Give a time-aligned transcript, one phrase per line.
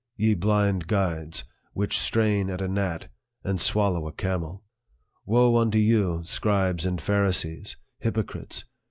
[0.17, 1.43] Ye blind guides!
[1.73, 3.09] which strain at a gnat,
[3.43, 4.63] and swallow a camel.
[5.27, 8.63] Woe unto you, scribes and Pharisees, hypo crites